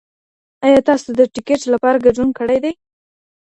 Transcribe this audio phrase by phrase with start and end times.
[0.65, 2.73] ایا تاسو د ټکټ لپاره ګډون کړی دی؟